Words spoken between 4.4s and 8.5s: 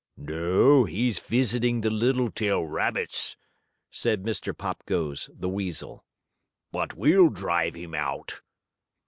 Pop Goes, the weasel. "But we'll drive him out."